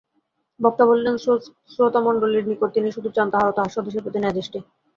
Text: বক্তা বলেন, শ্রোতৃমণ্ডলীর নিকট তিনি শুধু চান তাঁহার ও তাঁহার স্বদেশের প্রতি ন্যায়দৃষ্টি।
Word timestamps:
বক্তা 0.59 0.83
বলেন, 0.89 1.15
শ্রোতৃমণ্ডলীর 1.73 2.45
নিকট 2.49 2.69
তিনি 2.75 2.89
শুধু 2.95 3.09
চান 3.15 3.27
তাঁহার 3.31 3.49
ও 3.49 3.55
তাঁহার 3.55 3.73
স্বদেশের 3.75 4.03
প্রতি 4.03 4.19
ন্যায়দৃষ্টি। 4.19 4.59